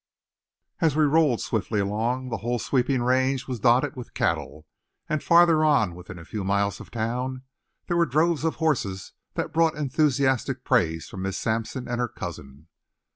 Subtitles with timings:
[0.79, 4.65] As we rolled swiftly along, the whole sweeping range was dotted with cattle,
[5.07, 7.43] and farther on, within a few miles of town,
[7.85, 12.67] there were droves of horses that brought enthusiastic praise from Miss Sampson and her cousin.